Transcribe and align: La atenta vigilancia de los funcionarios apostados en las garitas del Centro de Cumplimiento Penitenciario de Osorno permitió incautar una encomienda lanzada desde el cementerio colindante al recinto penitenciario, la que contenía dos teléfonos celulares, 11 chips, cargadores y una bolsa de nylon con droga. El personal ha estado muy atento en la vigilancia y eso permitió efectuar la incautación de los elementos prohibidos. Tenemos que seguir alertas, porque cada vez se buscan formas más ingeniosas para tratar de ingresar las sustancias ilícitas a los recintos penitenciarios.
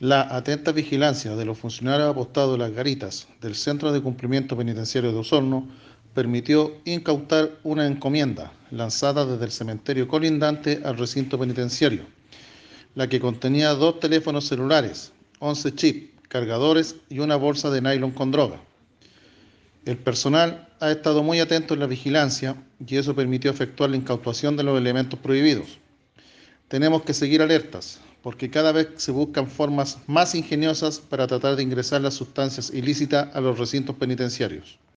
La 0.00 0.20
atenta 0.36 0.70
vigilancia 0.70 1.34
de 1.34 1.44
los 1.44 1.58
funcionarios 1.58 2.08
apostados 2.08 2.54
en 2.54 2.60
las 2.60 2.70
garitas 2.70 3.26
del 3.40 3.56
Centro 3.56 3.90
de 3.90 4.00
Cumplimiento 4.00 4.56
Penitenciario 4.56 5.10
de 5.10 5.18
Osorno 5.18 5.66
permitió 6.14 6.72
incautar 6.84 7.50
una 7.64 7.84
encomienda 7.84 8.52
lanzada 8.70 9.26
desde 9.26 9.46
el 9.46 9.50
cementerio 9.50 10.06
colindante 10.06 10.82
al 10.84 10.98
recinto 10.98 11.36
penitenciario, 11.36 12.04
la 12.94 13.08
que 13.08 13.18
contenía 13.18 13.74
dos 13.74 13.98
teléfonos 13.98 14.46
celulares, 14.46 15.10
11 15.40 15.74
chips, 15.74 16.10
cargadores 16.28 16.94
y 17.08 17.18
una 17.18 17.34
bolsa 17.34 17.68
de 17.68 17.82
nylon 17.82 18.12
con 18.12 18.30
droga. 18.30 18.60
El 19.84 19.96
personal 19.98 20.68
ha 20.78 20.92
estado 20.92 21.24
muy 21.24 21.40
atento 21.40 21.74
en 21.74 21.80
la 21.80 21.86
vigilancia 21.86 22.54
y 22.86 22.98
eso 22.98 23.16
permitió 23.16 23.50
efectuar 23.50 23.90
la 23.90 23.96
incautación 23.96 24.56
de 24.56 24.62
los 24.62 24.78
elementos 24.78 25.18
prohibidos. 25.18 25.80
Tenemos 26.68 27.02
que 27.02 27.14
seguir 27.14 27.40
alertas, 27.40 27.98
porque 28.22 28.50
cada 28.50 28.72
vez 28.72 28.88
se 28.96 29.10
buscan 29.10 29.48
formas 29.48 29.98
más 30.06 30.34
ingeniosas 30.34 31.00
para 31.00 31.26
tratar 31.26 31.56
de 31.56 31.62
ingresar 31.62 32.02
las 32.02 32.14
sustancias 32.14 32.70
ilícitas 32.74 33.34
a 33.34 33.40
los 33.40 33.58
recintos 33.58 33.96
penitenciarios. 33.96 34.78